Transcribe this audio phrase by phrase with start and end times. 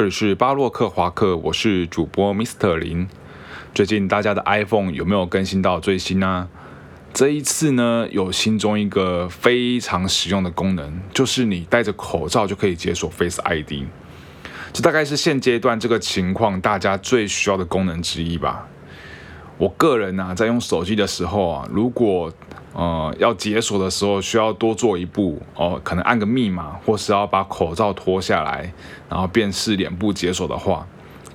[0.00, 3.06] 这里是巴洛克华克，我是主播 Mr 林。
[3.74, 6.48] 最近大家的 iPhone 有没有更新到最新呢？
[7.12, 13.72] 这一次呢，有新增一个非常实用的功能，就是你戴着口罩就可以解锁 Face ID。
[14.72, 18.66] 这大概是现阶段这个情况大家最需要的功能之一吧。
[19.60, 22.32] 我个人呢，在用手机的时候啊，如果
[22.72, 28.72] 呃，要解锁的时候需要多做一步哦，可能按个密码，或是要把口罩脱下来，
[29.06, 30.86] 然后辨识脸部解锁的话，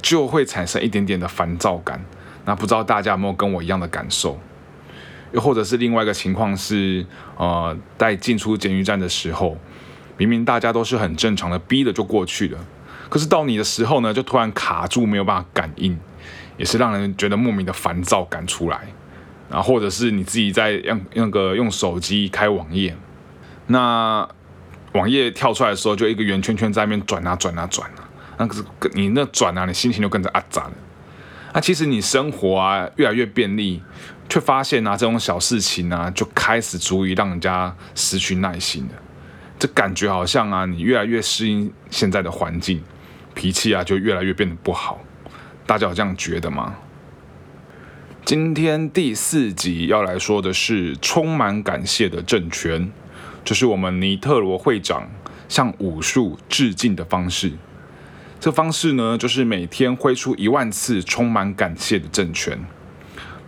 [0.00, 2.00] 就会产生一点点的烦躁感。
[2.44, 4.38] 那不知道大家有没有跟我一样的感受？
[5.32, 7.04] 又或者是另外一个情况是，
[7.36, 9.56] 呃，在进出监狱站的时候，
[10.16, 12.58] 明明大家都是很正常的，逼的就过去了，
[13.08, 15.98] 可是到你的时候呢，就突然卡住，没有办法感应，
[16.62, 18.78] 也是让人觉得莫名的烦躁感出来。
[19.50, 22.96] 啊，或者是你自己在用那个用手机开网页，
[23.66, 24.26] 那
[24.92, 30.72] 网页跳出来的时候，就一个圆圈圈在那边转啊转啊转啊，那个是你那转啊，你心情就跟着啊杂了。
[31.52, 33.82] 那其实你生活啊越来越便利，
[34.26, 38.94] 却发现啊这种小事情啊就开始足以让人家失去耐心了。
[39.58, 42.82] 这感觉好像啊你越来越适应现在的环境，
[43.34, 44.98] 脾气啊就越来越变得不好。
[45.66, 46.76] 大家有这样觉得吗？
[48.24, 52.92] 今天第四集要来说的是充满感谢的政权，
[53.44, 55.10] 这是我们尼特罗会长
[55.48, 57.52] 向武术致敬的方式。
[58.38, 62.58] 这方式呢，就是每天挥出一万次充满感谢的政权。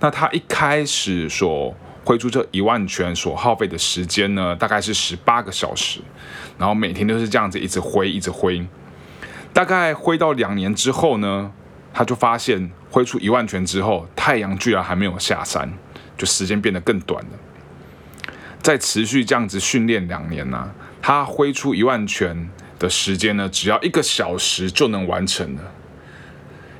[0.00, 6.00] 那他一开始所挥出这一万拳所耗费的时间呢，大概是十八个小时，
[6.58, 8.66] 然后每天都是这样子一直挥，一直挥。
[9.52, 11.52] 大概挥到两年之后呢？
[11.94, 15.72] 他就发现挥出一万拳之后，太阳居然还没有下山，
[16.18, 17.30] 就时间变得更短了。
[18.60, 25.62] 再持续这样子训练两年呢，他挥出一万拳的时间呢，只要一个小时就能完成了。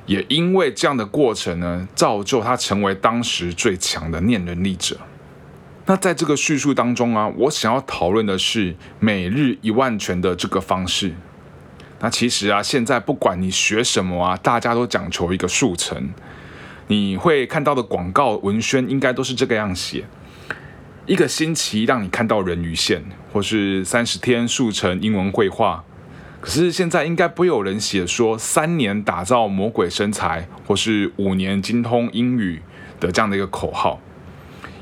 [0.05, 4.97] 也因为这样的过程呢，造就他成为当时最强的念能力者。
[5.85, 11.13] 那在这个叙述当中啊，我想要讨论的是每日一万拳的这个方式。
[11.99, 16.09] 那其实啊，现在不管你学什么啊，大家都讲求一个速成。
[16.87, 20.05] 你会看到的广告文宣应该都是这个样写：
[21.07, 25.83] 一个星期让你看到人鱼线，或是三十天速成英文绘画。
[26.41, 32.61] 可是现在应该不有人写说三年打造魔鬼身材，或是五年精通英语
[32.99, 33.99] 的这样的一个口号，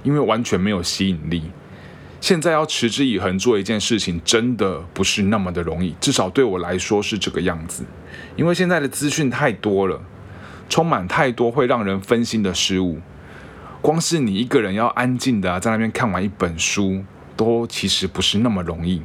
[0.04, 1.44] 因为完全没有吸引力。
[2.24, 7.84] 现在要持之以恒做一件事情，真的不是那么的容易，至少对我来说是这个样子。
[8.38, 10.02] 因为现在的资讯太多了，
[10.70, 13.02] 充满太多会让人分心的事物。
[13.82, 17.04] 光是你一个人要安静的在那边看完一本书，
[17.36, 19.02] 都其实不是那么容易。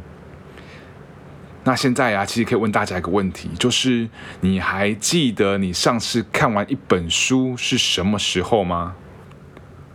[1.65, 4.09] 那现在啊，其实可以问大家一个问题，就是
[4.43, 8.95] 你还记得你上次看完一本书是什么时候吗？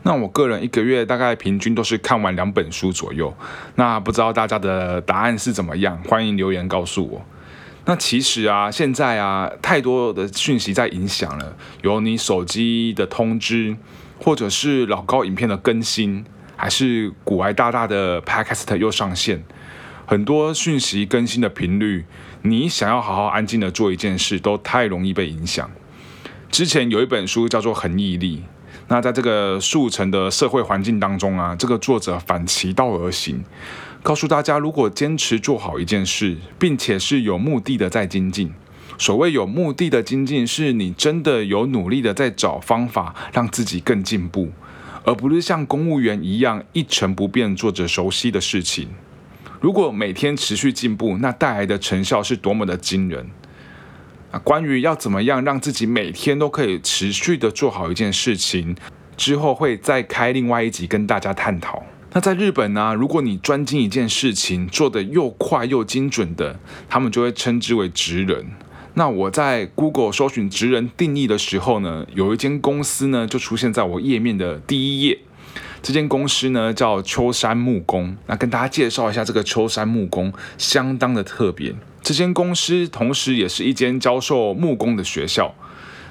[0.05, 3.33] 那我个人一个月大概平均都是看完两本书左右。
[3.75, 5.97] 那不知道大家的答案是怎么样？
[6.03, 7.25] 欢迎留言告诉我。
[7.85, 13.75] 那其实啊，现在啊，太多的讯息在影响了，有你手机的通知，
[14.19, 16.25] 或者是老高影片的更新，
[16.57, 19.43] 还是古埃大大的 Podcast 又上线，
[20.05, 22.05] 很多讯息更新的频率，
[22.41, 25.71] 你想要好好安静的做一件事，都太容易被影响。
[26.51, 28.43] 之前有一本书叫做《恒毅力》。
[28.93, 33.43] 那在这个速成的社会环境当中啊，这个作者反其道而行，
[34.03, 38.53] 告诉大家，如果坚持做好一件事，并且是有目的的在精进。
[38.99, 44.51] 所谓有目的的精进，是你真的有努力的在找方法让自己更进步，
[45.03, 48.89] 而不是像公务员一样一成不变做着熟悉的事情。
[49.59, 53.27] 如果每天持续进步，那带来的成效是多么的惊人。
[54.33, 58.75] 那关于要怎么样让自己每天都可以持续的做好一件事情，
[59.15, 61.83] 之后会再开另外一集跟大家探讨。
[62.13, 66.59] 那在日本呢，如果你专精一件事情做得又快又精准的，
[66.89, 68.47] 他们就会称之为职人。
[68.95, 75.19] 那我在 Google 搜寻职人定义的时候呢，有一间公司呢就出现在我页面的第一页。
[75.83, 78.15] 这间公司呢叫秋山木工。
[78.25, 81.75] 那跟大家介绍一下，这个秋山木工相当的特别。
[82.03, 85.55] 这间公司同时也是一间教授木工的学校。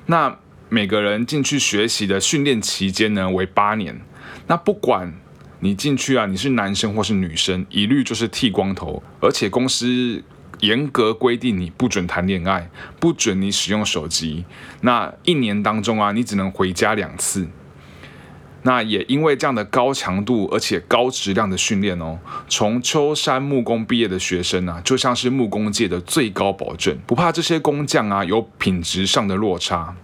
[0.06, 0.38] 那
[0.70, 4.00] 每个人进去学习的训练期间呢为八年。
[4.46, 5.12] 那不管
[5.60, 9.02] 你进去啊，你是男生或是女生，一律就是剃光头。
[9.20, 10.24] 而且公司
[10.60, 14.46] 严格规定你不准谈恋爱，不准你使用手机。
[14.80, 17.46] 那一年当中啊，你只能回家两次。
[18.64, 22.18] 那也因为这样的高强度而且高质量的训练哦，
[22.48, 29.96] 从秋山木工毕业的学生啊，就像是木工界的最高保证，不怕这些工匠啊有品质上的落差。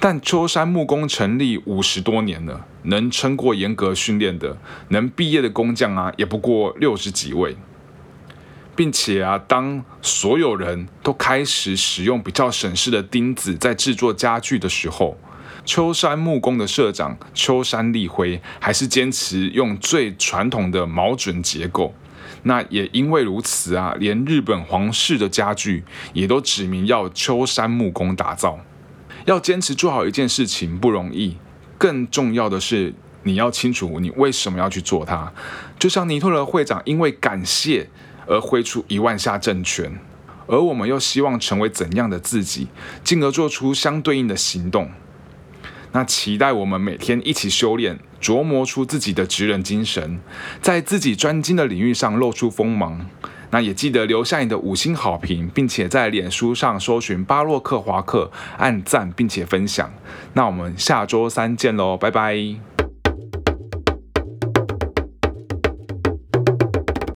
[0.00, 4.56] 但秋山木工成立五十多年了，能撑过严格训练的，
[4.88, 7.56] 能毕业的工匠啊，也不过六十几位。
[8.76, 15.18] 并且啊，当所有人都开始使用比较省事的钉子在制作家具的时候，
[15.64, 21.94] 秋山木工的社长秋山立辉还是坚持用最传统的毛准结构。
[22.42, 28.58] 那也因为如此啊，连日本皇室的家具也都指明要秋山木工打造。
[29.24, 31.36] 要坚持做好一件事情不容易，
[31.76, 35.32] 更重要的是你要清楚你为什么要去做它。
[35.78, 37.88] 就像尼特勒会长因为感谢。
[38.30, 39.90] 而挥出一万下正拳，
[40.46, 42.68] 而我们又希望成为怎样的自己，
[43.02, 44.90] 进而做出相对应的行动。
[45.92, 50.20] 那期待我们每天一起修炼，琢磨出自己的职人精神，
[50.60, 53.06] 在自己专精的领域上露出锋芒。
[53.50, 59.90] 那也记得留下你的五星好评，并且在脸书上搜寻巴洛克华克，按赞并且分享。
[60.34, 62.87] 那我们下周三见喽，拜拜。